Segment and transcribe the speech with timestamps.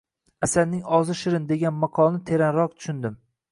[0.45, 3.23] Asalning ozi shirin, degan maqolni teranroq tushundim